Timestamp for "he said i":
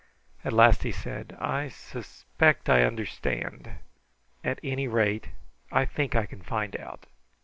0.81-1.67